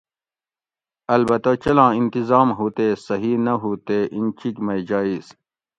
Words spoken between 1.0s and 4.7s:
البتہ چلاں انتظام ہُو تے صحیح نہ ہو تے اینچیک